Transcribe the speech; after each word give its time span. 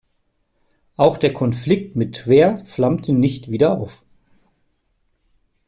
Auch 0.97 1.19
der 1.19 1.31
Konflikt 1.31 1.95
mit 1.95 2.15
Twer 2.15 2.65
flammte 2.65 3.13
nicht 3.13 3.51
wieder 3.51 3.77
auf. 3.77 4.03